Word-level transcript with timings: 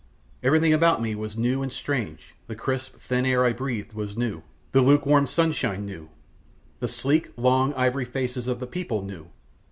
Everything 0.41 0.73
about 0.73 0.99
me 0.99 1.13
was 1.13 1.37
new 1.37 1.61
and 1.61 1.71
strange, 1.71 2.33
the 2.47 2.55
crisp, 2.55 2.97
thin 2.99 3.23
air 3.23 3.45
I 3.45 3.53
breathed 3.53 3.93
was 3.93 4.17
new; 4.17 4.41
the 4.71 4.81
lukewarm 4.81 5.27
sunshine 5.27 5.85
new; 5.85 6.09
the 6.79 6.87
sleek, 6.87 7.29
long, 7.37 7.71
ivory 7.75 8.05
faces 8.05 8.47
of 8.47 8.59
the 8.59 8.65
people 8.65 9.03
new! 9.03 9.27